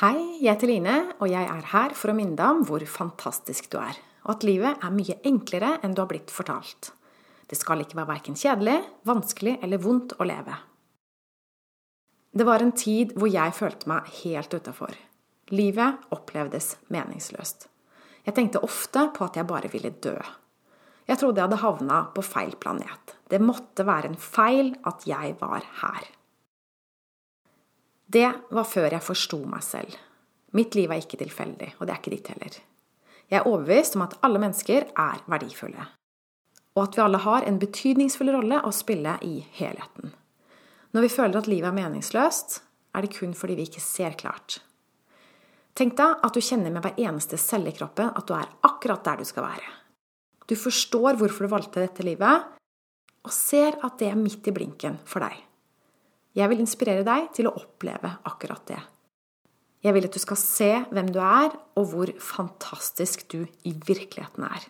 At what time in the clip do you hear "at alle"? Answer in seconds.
34.04-34.38